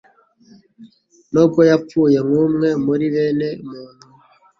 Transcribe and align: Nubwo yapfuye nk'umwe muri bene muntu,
Nubwo 1.31 1.59
yapfuye 1.69 2.17
nk'umwe 2.27 2.67
muri 2.85 3.05
bene 3.13 3.47
muntu, 3.69 4.05